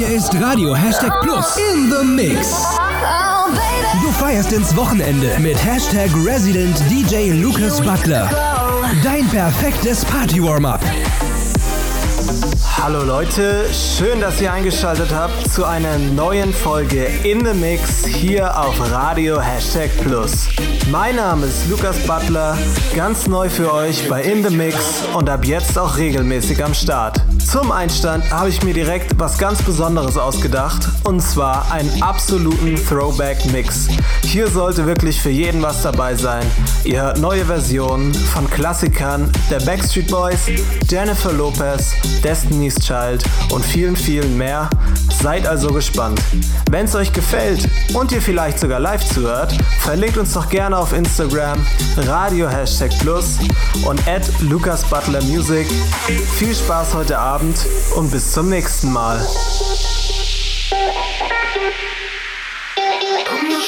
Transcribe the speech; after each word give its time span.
Hier 0.00 0.16
ist 0.16 0.34
Radio 0.40 0.74
Hashtag 0.74 1.12
Plus 1.20 1.58
in 1.58 1.90
the 1.90 2.02
Mix. 2.02 2.64
Du 4.02 4.10
feierst 4.12 4.50
ins 4.50 4.74
Wochenende 4.74 5.38
mit 5.40 5.62
Hashtag 5.62 6.08
Resident 6.24 6.74
DJ 6.88 7.32
Lucas 7.32 7.82
Butler. 7.82 8.30
Dein 9.04 9.28
perfektes 9.28 10.02
Party-Warm-Up. 10.06 10.80
Hallo 12.78 13.02
Leute, 13.02 13.66
schön, 13.74 14.22
dass 14.22 14.40
ihr 14.40 14.50
eingeschaltet 14.50 15.14
habt 15.14 15.52
zu 15.52 15.66
einer 15.66 15.98
neuen 15.98 16.54
Folge 16.54 17.04
In 17.24 17.44
the 17.44 17.52
Mix 17.52 18.06
hier 18.06 18.58
auf 18.58 18.80
Radio 18.90 19.38
Hashtag 19.38 19.90
Plus. 20.00 20.48
Mein 20.90 21.16
Name 21.16 21.44
ist 21.44 21.68
Lukas 21.68 21.98
Butler, 22.06 22.56
ganz 22.96 23.26
neu 23.26 23.50
für 23.50 23.70
euch 23.74 24.08
bei 24.08 24.22
In 24.22 24.42
the 24.42 24.56
Mix 24.56 25.02
und 25.12 25.28
ab 25.28 25.44
jetzt 25.44 25.78
auch 25.78 25.98
regelmäßig 25.98 26.64
am 26.64 26.72
Start. 26.72 27.20
Zum 27.46 27.72
Einstand 27.72 28.30
habe 28.30 28.48
ich 28.48 28.62
mir 28.62 28.72
direkt 28.74 29.18
was 29.18 29.36
ganz 29.36 29.60
Besonderes 29.62 30.16
ausgedacht 30.16 30.88
und 31.04 31.20
zwar 31.20 31.70
einen 31.72 32.02
absoluten 32.02 32.76
Throwback-Mix. 32.76 33.88
Hier 34.22 34.48
sollte 34.48 34.86
wirklich 34.86 35.20
für 35.20 35.30
jeden 35.30 35.60
was 35.60 35.82
dabei 35.82 36.14
sein. 36.14 36.46
Ihr 36.84 37.02
hört 37.02 37.18
neue 37.18 37.44
Versionen 37.44 38.14
von 38.14 38.48
Klassikern 38.48 39.30
der 39.50 39.60
Backstreet 39.60 40.08
Boys, 40.08 40.46
Jennifer 40.88 41.32
Lopez, 41.32 41.92
Destiny's 42.22 42.76
Child 42.76 43.24
und 43.50 43.64
vielen, 43.64 43.96
vielen 43.96 44.38
mehr. 44.38 44.70
Seid 45.20 45.46
also 45.46 45.68
gespannt. 45.72 46.20
Wenn 46.70 46.86
es 46.86 46.94
euch 46.94 47.12
gefällt 47.12 47.68
und 47.92 48.12
ihr 48.12 48.22
vielleicht 48.22 48.58
sogar 48.58 48.78
live 48.80 49.04
zuhört, 49.04 49.52
verlinkt 49.80 50.16
uns 50.16 50.32
doch 50.32 50.48
gerne 50.48 50.78
auf 50.78 50.92
Instagram 50.92 51.58
Radio 51.96 52.48
Hashtag 52.48 52.90
Plus 53.00 53.38
und 53.84 54.00
add 54.08 54.24
Lucas 54.40 54.84
Butler 54.84 55.22
Music. 55.24 55.66
Viel 56.38 56.54
Spaß 56.54 56.94
heute 56.94 57.18
Abend 57.18 57.39
und 57.96 58.10
bis 58.10 58.32
zum 58.32 58.50
nächsten 58.50 58.92
Mal. 58.92 59.26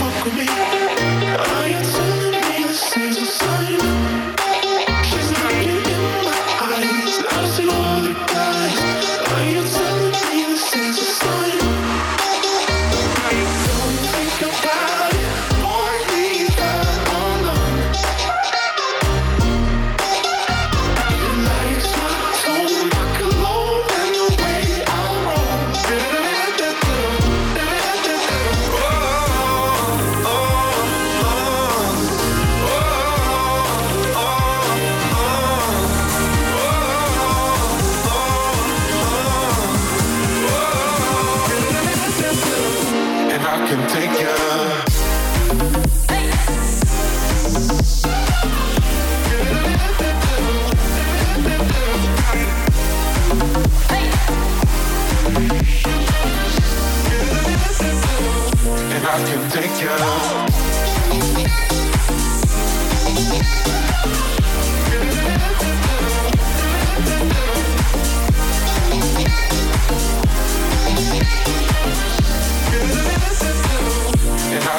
I 43.43 43.67
can 43.67 43.89
take 43.89 44.21
you. 44.21 44.31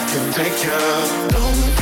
Can 0.08 0.32
take 0.32 0.64
you. 0.64 1.28
Don't 1.30 1.81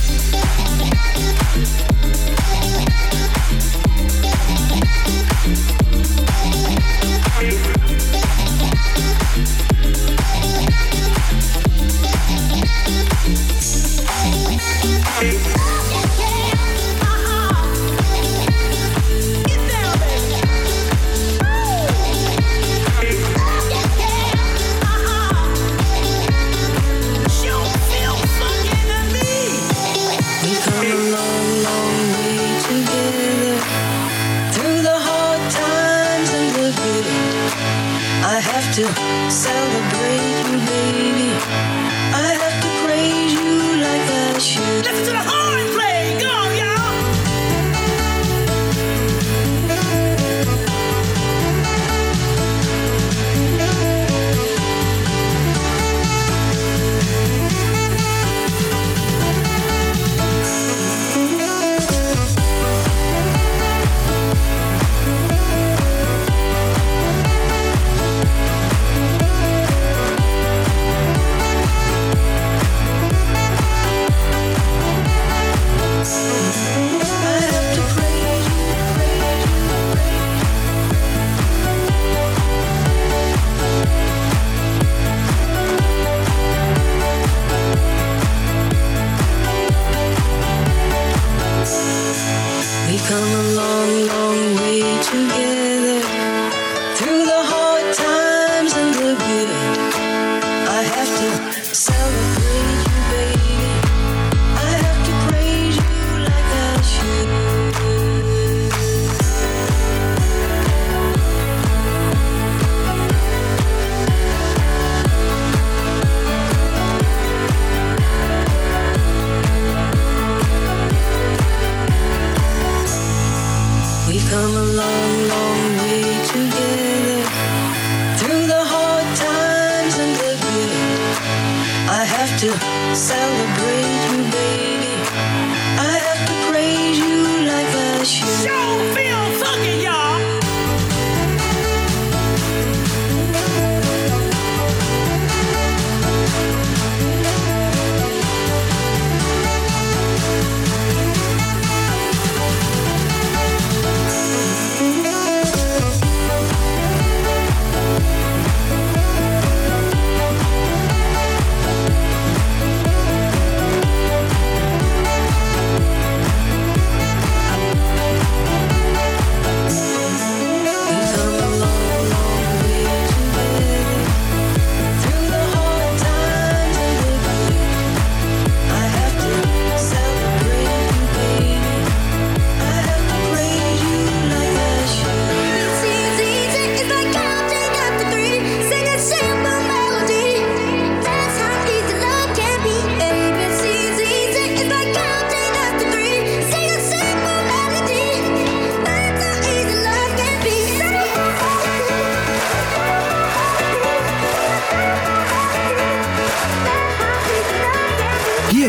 We've 92.91 93.01
come 93.03 93.23
a 93.23 93.43
long, 93.55 94.07
long 94.07 94.55
way 94.57 94.81
together. 95.01 95.60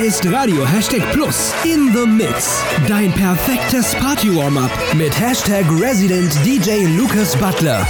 Radio 0.02 0.64
Hashtag 0.64 1.00
Plus 1.12 1.54
in 1.64 1.92
the 1.92 2.04
Mix. 2.04 2.60
Dein 2.88 3.12
perfektes 3.12 3.94
Party-Warm-Up 3.94 4.72
mit 4.96 5.12
Hashtag 5.16 5.64
Resident 5.80 6.34
DJ 6.44 6.86
Lucas 6.96 7.36
Butler. 7.36 7.86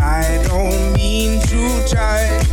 I 0.00 0.42
don't 0.48 0.94
mean 0.94 1.40
to 1.40 1.86
judge. 1.86 2.48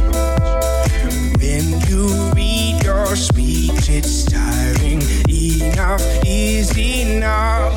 When 1.39 1.81
you 1.87 2.31
read 2.33 2.81
your 2.83 3.15
speech, 3.15 3.89
it's 3.89 4.25
tiring. 4.25 5.01
Enough 5.29 6.01
is 6.25 6.77
enough. 6.77 7.72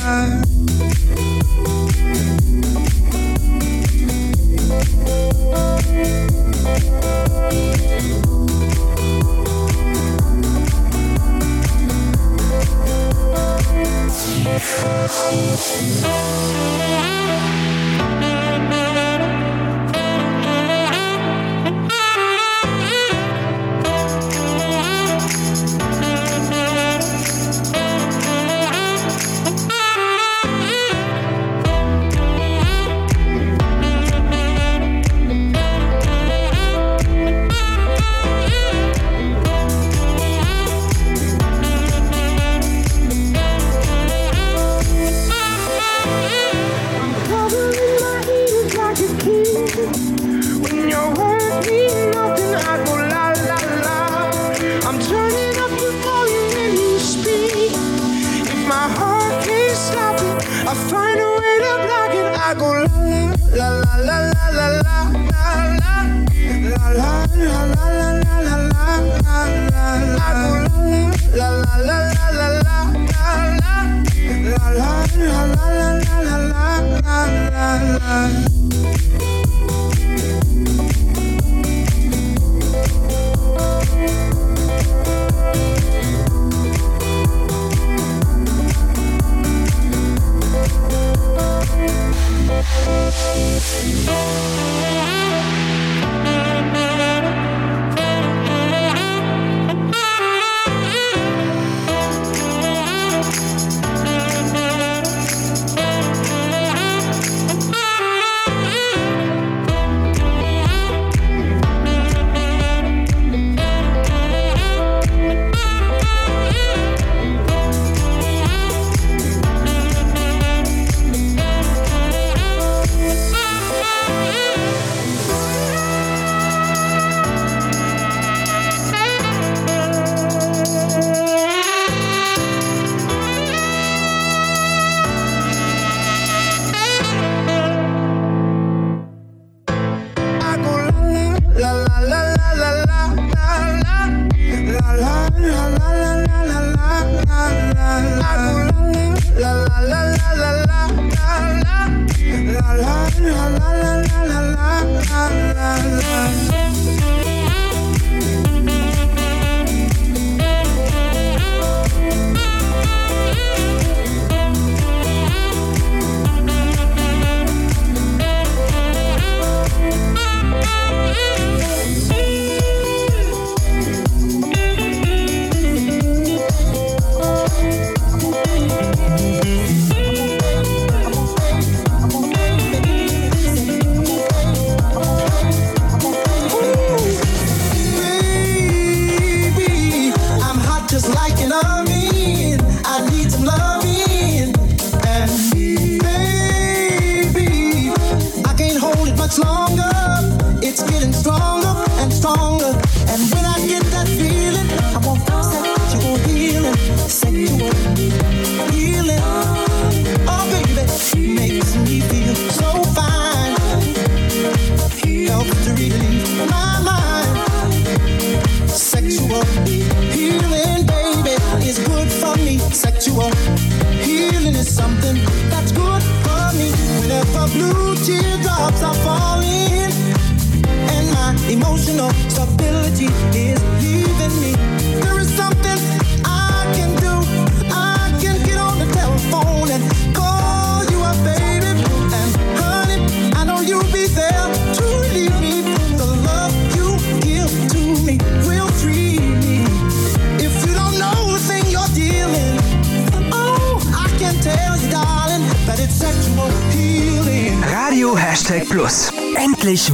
time. 0.00 0.40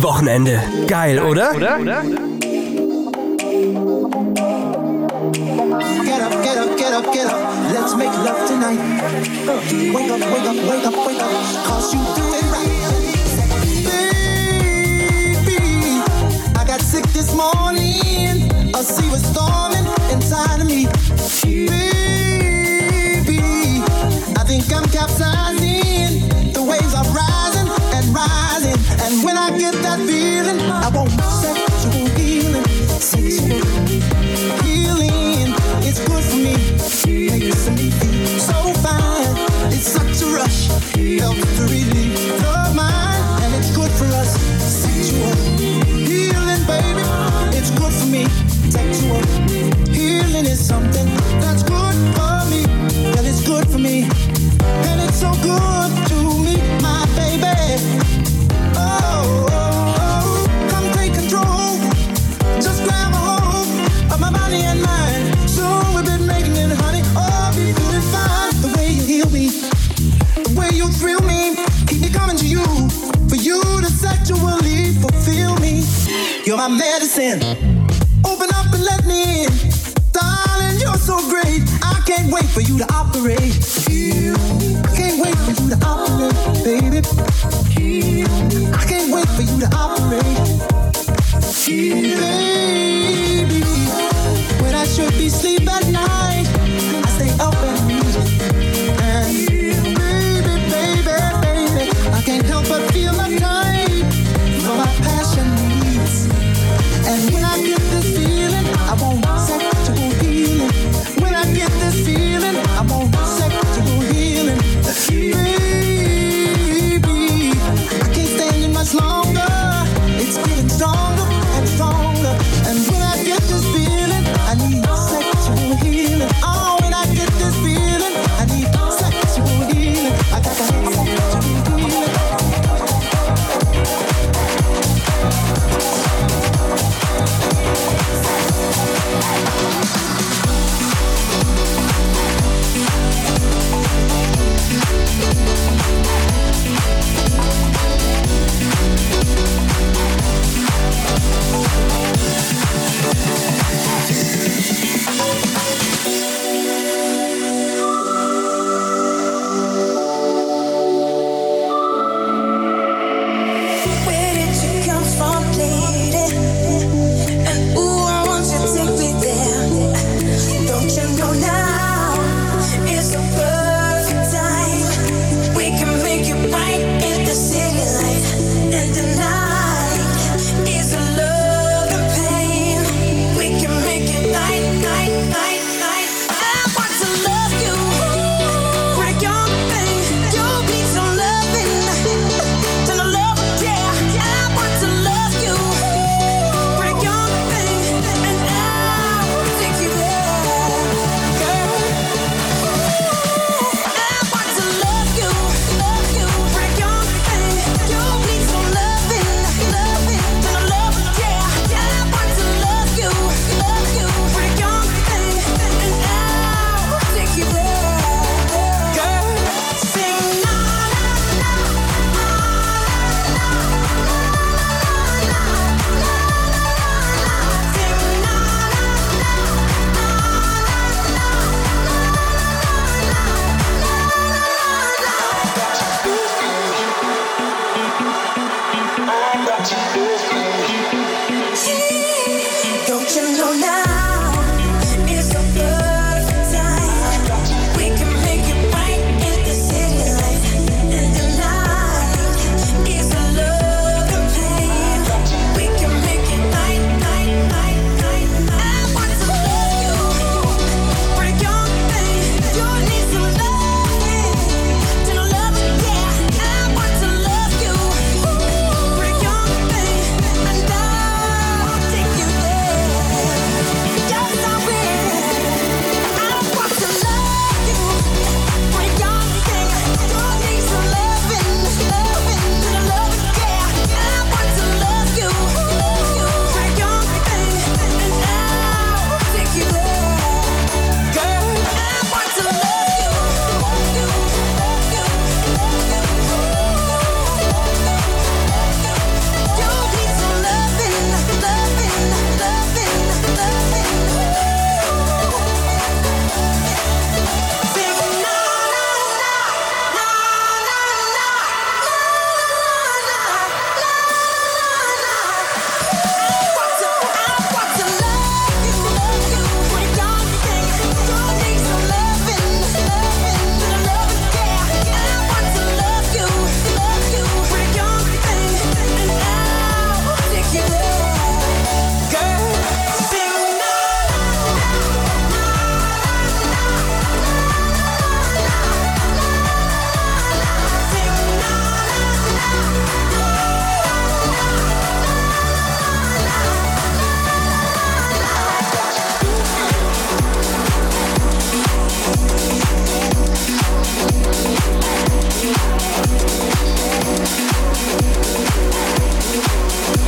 Wochenende. 0.06 0.62
Geil, 0.86 1.18
oder? 1.18 1.52
Oder? 1.52 1.80
oder? 1.80 1.95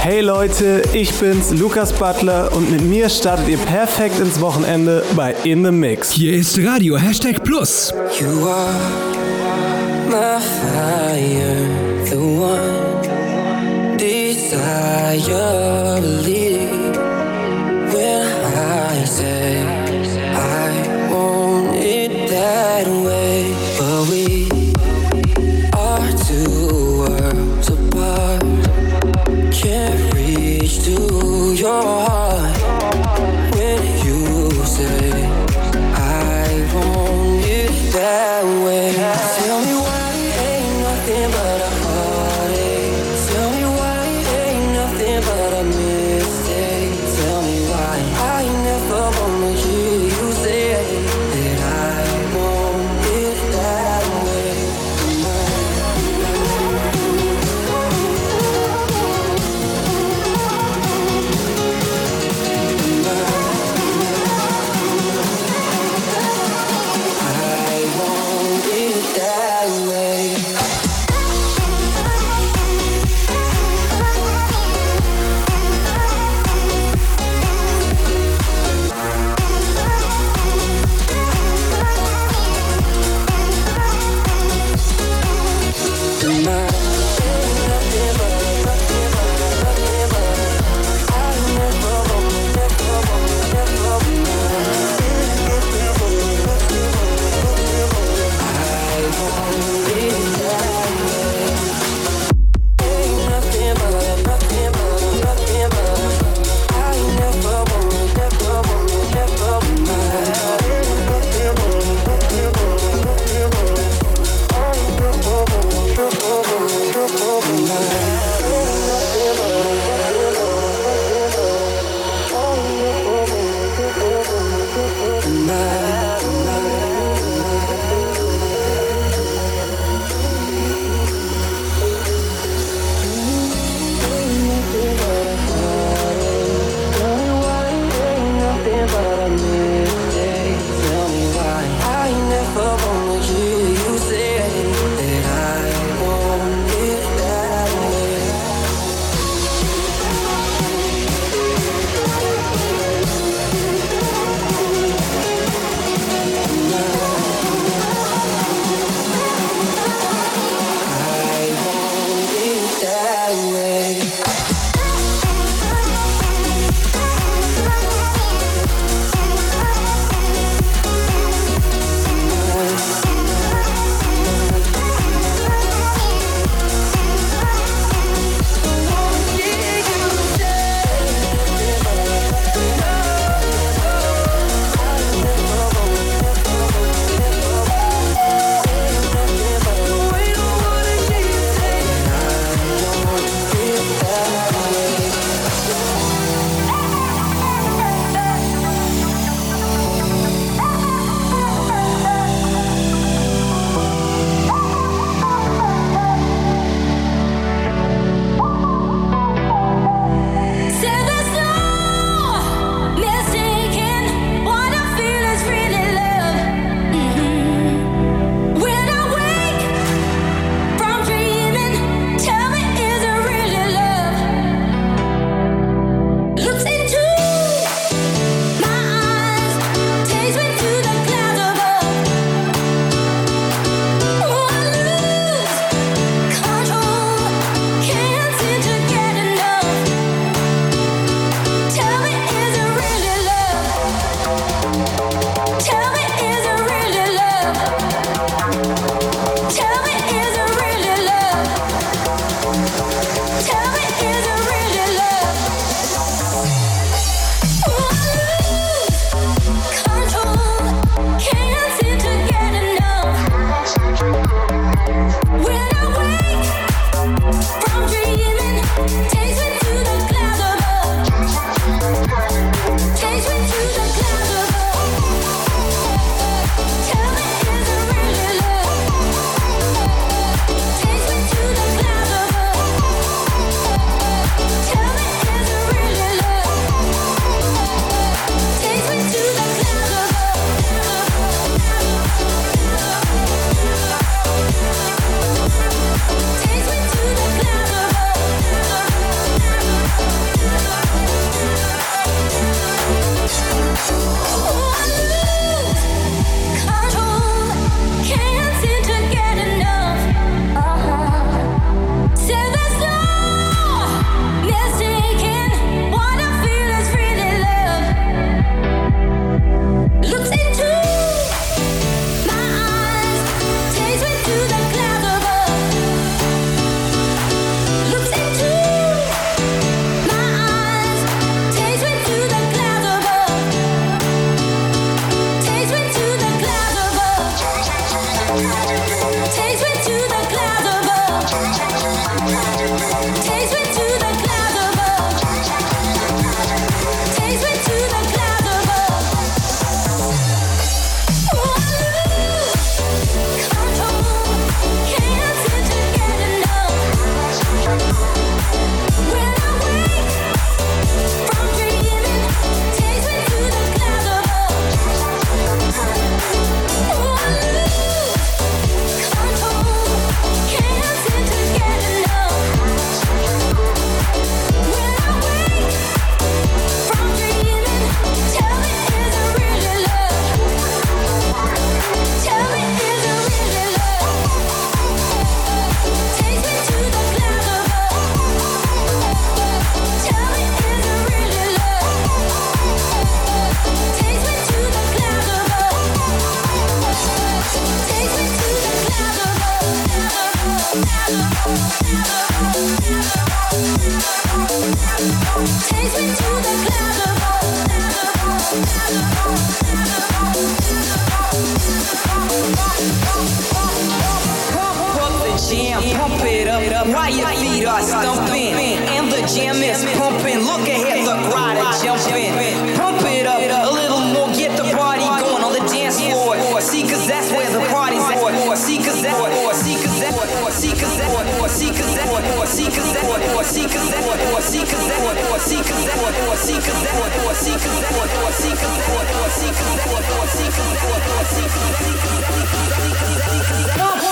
Hey 0.08 0.22
Leute, 0.22 0.80
ich 0.94 1.12
bin's, 1.12 1.50
Lukas 1.50 1.92
Butler 1.92 2.50
und 2.54 2.70
mit 2.70 2.80
mir 2.80 3.10
startet 3.10 3.46
ihr 3.46 3.58
perfekt 3.58 4.18
ins 4.18 4.40
Wochenende 4.40 5.04
bei 5.14 5.34
In 5.44 5.62
the 5.62 5.70
Mix. 5.70 6.12
Hier 6.12 6.32
ist 6.32 6.58
Radio 6.64 6.96
Hashtag 6.96 7.44
Plus. 7.44 7.92
You 8.18 8.48
are 8.48 8.72
my 10.08 10.40
fire, 10.40 11.58
the 12.06 12.16
one 12.16 13.02
desire, 13.98 16.00
believe 16.00 16.37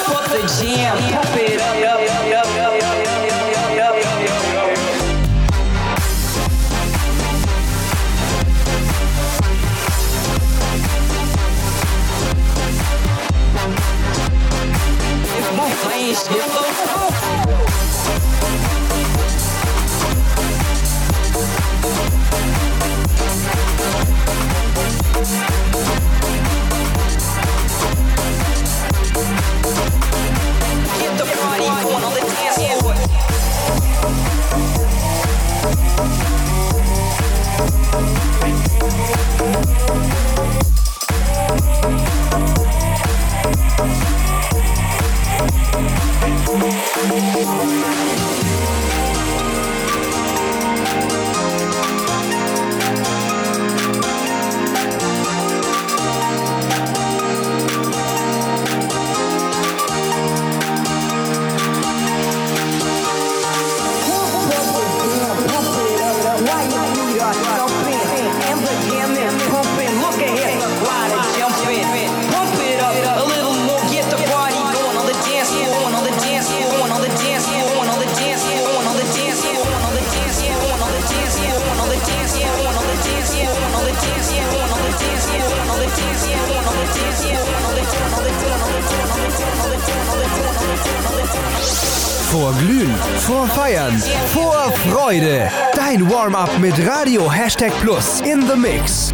Pump 0.07 0.31
the 0.31 0.41
jam, 0.61 0.97
pump 1.13 1.37
it 1.37 1.61
up. 1.61 2.26
mit 96.67 96.85
Radio 96.85 97.29
Hashtag 97.31 97.73
Plus 97.81 98.21
in 98.23 98.41
the 98.41 98.57
Mix. 98.57 99.13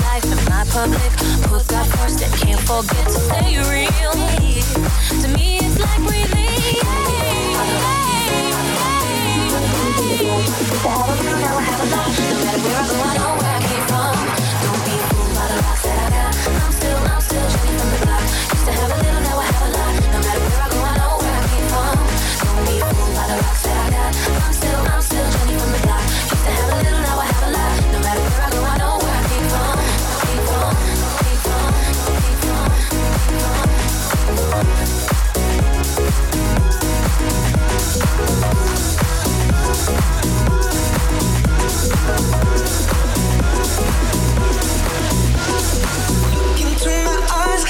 Life 0.00 0.24
and 0.24 0.44
my 0.48 0.64
public. 0.70 1.12
Put 1.48 1.66
God 1.68 1.86
first 1.96 2.22
and 2.22 2.32
can't 2.34 2.60
forget 2.60 3.06
to 3.06 3.12
stay 3.12 3.58
real. 3.70 4.12
To 5.22 5.28
me, 5.36 5.58
it's 5.58 5.78
like 5.78 6.02
breathing. 6.06 6.44
Where 12.56 12.74
I 12.74 12.86
go, 12.86 12.96
I 12.96 13.14
know 13.16 13.32
where 13.36 13.52
I 13.52 13.60
came 13.62 13.86
from. 13.86 14.16
Don't 14.64 14.82
be 14.86 14.94
fooled 15.06 15.32
by 15.36 15.44
the 15.46 15.56
rocks 15.62 15.82
that 15.84 15.98
I 15.98 16.08
got. 16.10 16.32
I'm 16.64 16.72
still, 16.72 16.96
I'm 16.96 17.20
still 17.20 17.48
from 17.52 17.90
the 17.92 17.98
block. 18.06 18.22
Used 18.22 18.64
to 18.66 18.72
have 18.72 18.90
a 18.90 18.98
little, 19.02 19.25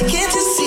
can't 0.08 0.34
you 0.34 0.40
see? 0.40 0.65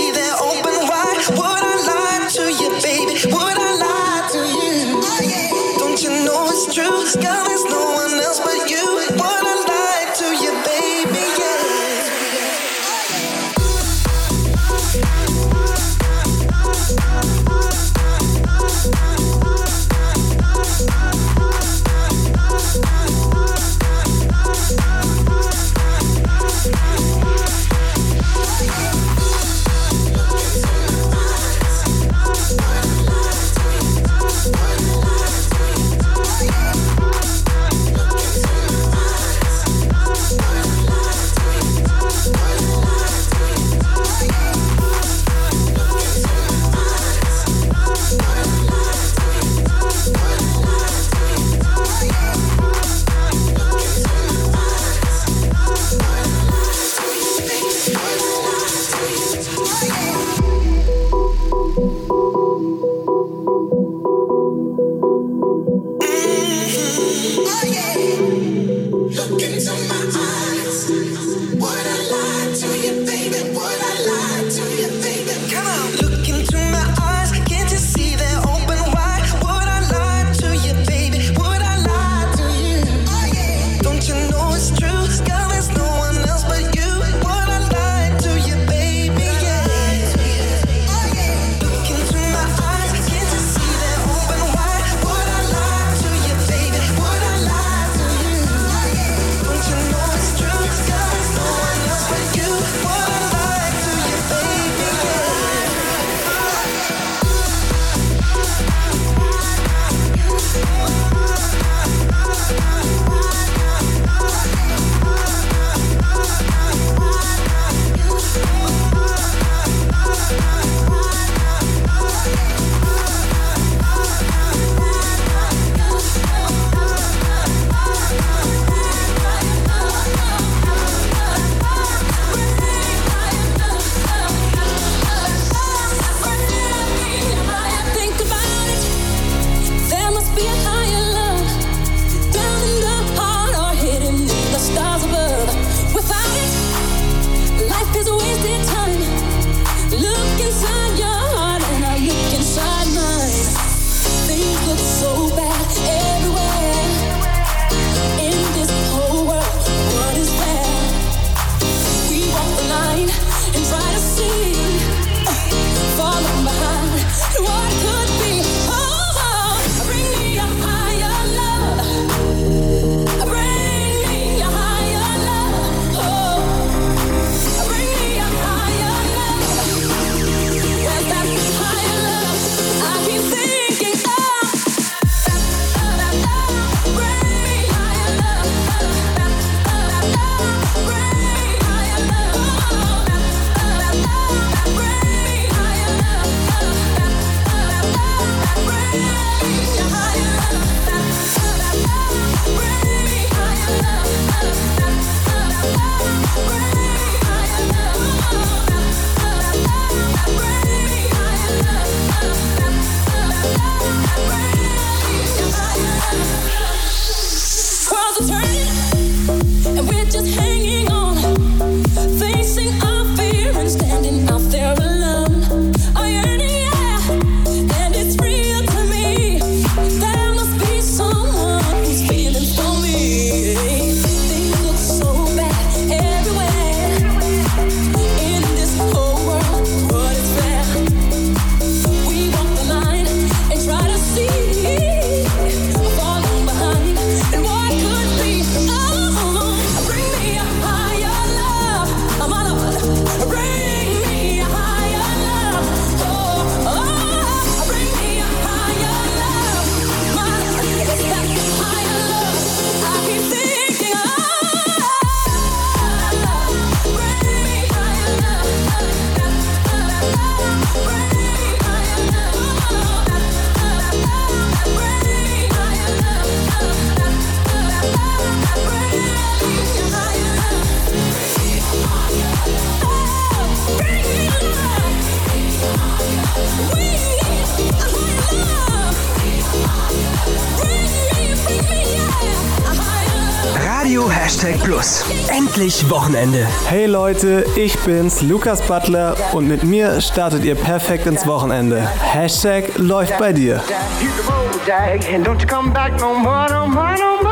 Hashtag 294.40 294.64
Plus. 294.64 295.04
Endlich 295.28 295.90
Wochenende. 295.90 296.48
Hey 296.70 296.86
Leute, 296.86 297.46
ich 297.58 297.78
bin's, 297.80 298.22
Lukas 298.22 298.62
Butler 298.62 299.18
und 299.34 299.50
mit 299.50 299.64
mir 299.64 300.00
startet 300.00 300.46
ihr 300.46 300.56
perfekt 300.56 301.06
ins 301.08 301.28
Wochenende. 301.28 301.86
Hashtag 302.00 302.78
läuft 302.78 303.18
bei 303.18 303.34
dir. 303.34 303.58
Hit 303.58 304.12
the 304.16 304.32
road, 304.32 304.62
Jack, 304.66 305.14
and 305.14 305.28
don't 305.28 305.42
you 305.42 305.48
come 305.48 305.74
back 305.74 305.92
no 306.00 306.14
more, 306.14 306.48
no 306.50 306.66
more, 306.66 306.96
no 306.98 307.22
more. 307.22 307.30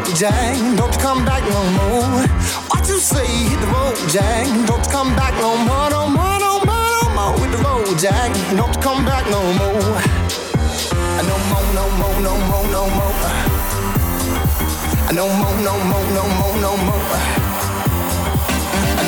road, 0.00 0.16
Jack, 0.16 0.76
don't 0.76 0.98
come 0.98 1.24
back 1.24 1.42
no 1.48 1.62
more. 1.76 2.26
What 2.68 2.88
you 2.88 2.98
say, 2.98 3.26
hit 3.26 3.60
the 3.60 3.66
road, 3.66 3.96
Jack, 4.08 4.46
don't 4.66 4.88
come 4.90 5.14
back 5.16 5.34
no 5.40 5.56
more, 5.56 5.90
no 5.90 6.08
more, 6.08 6.38
no 6.38 6.64
more, 6.64 6.90
no 6.92 7.08
more. 7.14 7.38
Hit 7.38 7.50
the 7.52 7.58
road, 7.58 7.98
Jack, 7.98 8.32
don't 8.56 8.80
come 8.82 9.04
back 9.04 9.28
no 9.30 9.40
more. 9.58 10.00
No 11.28 11.36
more, 11.50 11.66
no 11.74 11.84
more, 12.00 12.20
no 12.20 12.34
more, 12.48 12.66
no 12.74 12.82
more. 12.96 13.14
No 15.12 15.26
more, 15.40 15.56
no 15.66 15.74
more, 15.90 16.06
no 16.16 16.24
more, 16.38 16.56
no 16.64 16.76
more. 16.86 17.04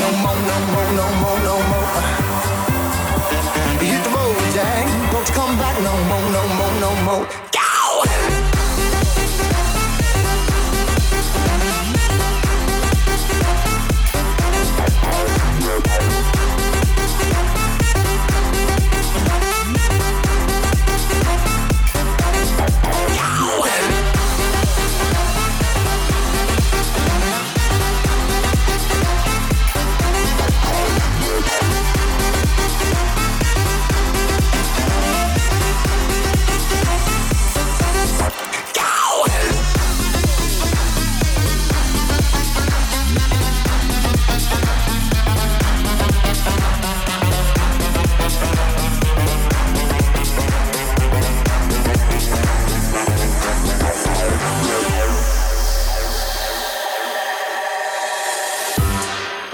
No 0.03 0.09
more, 0.23 0.41
no 0.49 0.57
more, 0.73 0.91
no 0.99 1.07
more, 1.23 1.39
no 1.49 1.55
more. 1.71 1.89
Hit 3.81 4.03
the 4.05 4.11
road, 4.11 4.45
Jack, 4.55 4.87
don't 5.13 5.31
come 5.39 5.57
back 5.59 5.77
no 5.83 5.95
more, 6.09 6.27
no 6.37 6.43
more, 6.59 6.75
no 6.81 6.91
more. 7.05 7.27
Go! 7.53 8.42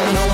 No. 0.00 0.12
know 0.12 0.29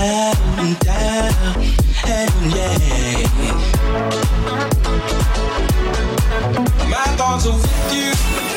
My 0.00 0.36
thoughts 7.18 7.46
are 7.46 7.52
with 7.52 7.94
you. 7.94 8.49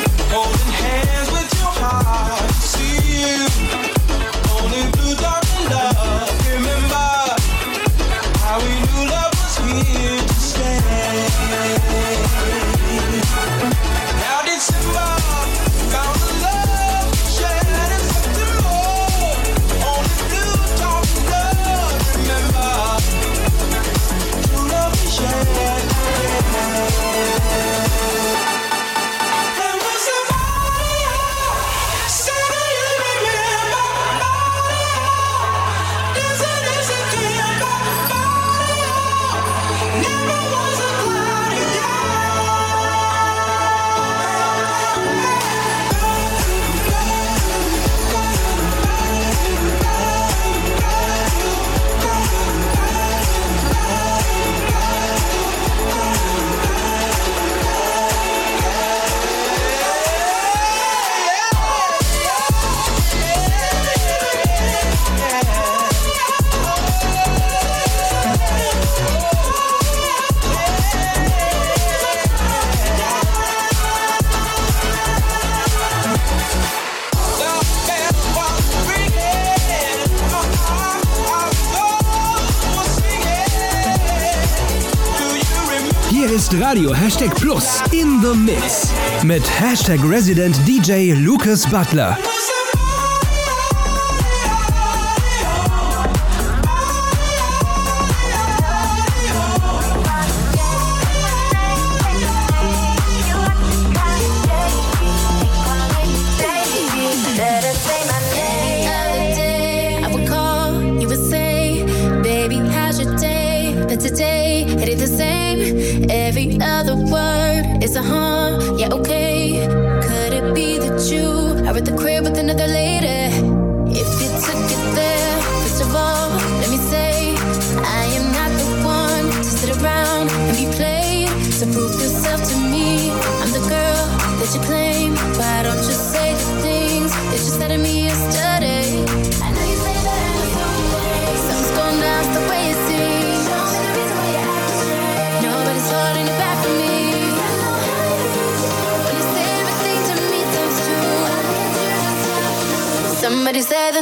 The 88.24 88.34
Mix 88.34 88.92
mit 89.22 89.42
Hashtag 89.60 90.00
Resident 90.02 90.56
DJ 90.66 91.12
Lucas 91.12 91.66
Butler. 91.66 92.16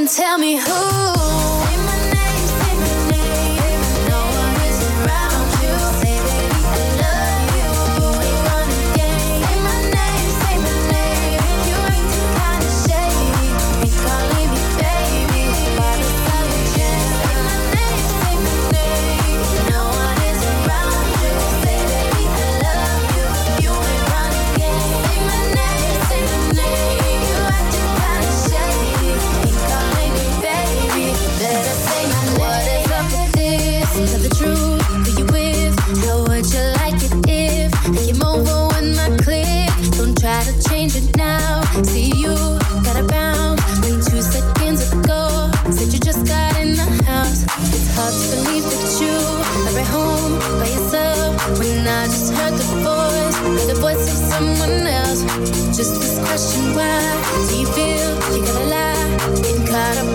Tell 0.09 0.38
me 0.38 0.57
who 0.57 0.91
Do 57.33 57.57
you 57.57 57.66
feel 57.66 58.12
You 58.35 58.45
gonna 58.45 58.64
lie? 58.66 59.16
Getting 59.37 59.66
cut 59.66 59.97
up 59.97 60.12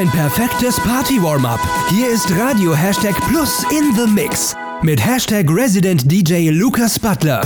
Dein 0.00 0.10
perfektes 0.12 0.80
Party-Warm-up. 0.80 1.60
Hier 1.90 2.08
ist 2.08 2.34
Radio 2.38 2.74
Hashtag 2.74 3.14
Plus 3.28 3.66
in 3.70 3.94
the 3.94 4.10
Mix. 4.10 4.56
Mit 4.80 5.04
Hashtag 5.04 5.50
Resident 5.50 6.10
DJ 6.10 6.48
Lucas 6.48 6.98
Butler. 6.98 7.42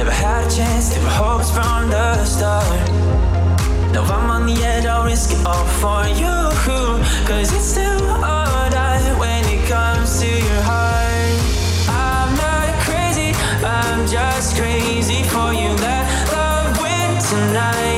Never 0.00 0.12
had 0.12 0.46
a 0.46 0.56
chance, 0.56 0.88
there 0.88 1.02
were 1.02 1.10
hopes 1.10 1.50
from 1.50 1.90
the 1.90 2.24
start. 2.24 2.88
Now 3.92 4.02
I'm 4.04 4.30
on 4.30 4.46
the 4.46 4.54
edge, 4.64 4.86
I'll 4.86 5.04
risk 5.04 5.30
it 5.30 5.44
all 5.44 5.66
for 5.76 6.08
you. 6.08 6.36
Cause 7.28 7.52
it's 7.52 7.76
all 7.76 8.70
die 8.70 9.18
when 9.20 9.44
it 9.44 9.68
comes 9.68 10.18
to 10.20 10.26
your 10.26 10.62
heart. 10.62 11.36
I'm 11.86 12.34
not 12.34 12.72
crazy, 12.86 13.34
I'm 13.62 14.08
just 14.08 14.56
crazy 14.56 15.22
for 15.24 15.52
you. 15.52 15.68
Let 15.84 16.32
love 16.32 16.80
win 16.80 17.20
tonight. 17.20 17.89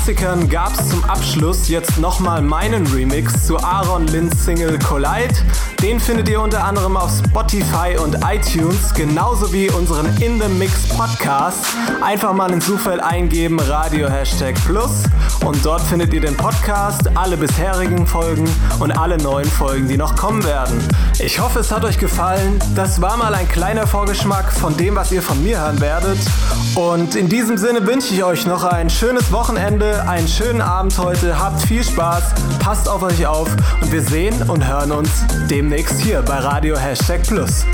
Klassikern 0.00 0.48
gab's 0.48 0.88
zum 0.88 1.04
Abschluss 1.04 1.68
jetzt 1.68 1.98
nochmal 1.98 2.40
meinen 2.40 2.86
Remix 2.86 3.46
zu 3.46 3.58
Aaron 3.58 4.06
Lins 4.06 4.46
Single 4.46 4.78
Collide. 4.78 5.34
Den 5.82 5.98
findet 5.98 6.28
ihr 6.28 6.42
unter 6.42 6.62
anderem 6.62 6.94
auf 6.94 7.10
Spotify 7.10 7.96
und 7.96 8.18
iTunes, 8.30 8.92
genauso 8.92 9.50
wie 9.50 9.70
unseren 9.70 10.06
In 10.20 10.38
the 10.38 10.46
Mix 10.46 10.86
Podcast. 10.88 11.64
Einfach 12.02 12.34
mal 12.34 12.52
ins 12.52 12.66
Suchfeld 12.66 13.02
eingeben, 13.02 13.58
Radio 13.58 14.06
Hashtag 14.06 14.56
Plus 14.66 15.04
und 15.44 15.64
dort 15.64 15.80
findet 15.80 16.12
ihr 16.12 16.20
den 16.20 16.36
Podcast, 16.36 17.10
alle 17.16 17.36
bisherigen 17.36 18.06
Folgen 18.06 18.48
und 18.78 18.92
alle 18.92 19.16
neuen 19.18 19.50
Folgen, 19.50 19.88
die 19.88 19.96
noch 19.96 20.16
kommen 20.16 20.44
werden. 20.44 20.86
Ich 21.18 21.40
hoffe, 21.40 21.60
es 21.60 21.72
hat 21.72 21.84
euch 21.84 21.98
gefallen. 21.98 22.58
Das 22.74 23.00
war 23.00 23.16
mal 23.16 23.34
ein 23.34 23.48
kleiner 23.48 23.86
Vorgeschmack 23.86 24.52
von 24.52 24.76
dem, 24.76 24.96
was 24.96 25.12
ihr 25.12 25.22
von 25.22 25.42
mir 25.42 25.60
hören 25.60 25.80
werdet. 25.80 26.18
Und 26.74 27.14
in 27.14 27.28
diesem 27.28 27.56
Sinne 27.56 27.86
wünsche 27.86 28.12
ich 28.14 28.22
euch 28.22 28.46
noch 28.46 28.64
ein 28.64 28.90
schönes 28.90 29.32
Wochenende, 29.32 30.06
einen 30.08 30.28
schönen 30.28 30.60
Abend 30.60 30.96
heute. 30.98 31.38
Habt 31.38 31.62
viel 31.62 31.82
Spaß, 31.82 32.22
passt 32.58 32.88
auf 32.88 33.02
euch 33.02 33.26
auf 33.26 33.48
und 33.80 33.92
wir 33.92 34.02
sehen 34.02 34.34
und 34.48 34.66
hören 34.66 34.92
uns 34.92 35.10
demnächst 35.70 36.00
hier 36.00 36.20
bei 36.22 36.36
Radio 36.40 36.76
Hashtag 36.76 37.22
Plus. 37.22 37.64